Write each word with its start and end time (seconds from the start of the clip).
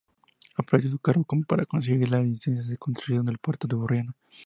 Aprovechó 0.55 0.89
su 0.89 0.97
cargo 0.97 1.23
para 1.47 1.67
conseguir 1.67 2.09
la 2.09 2.23
licencia 2.23 2.65
de 2.67 2.75
construcción 2.79 3.23
del 3.23 3.37
puerto 3.37 3.67
de 3.67 3.75
Burriana. 3.75 4.15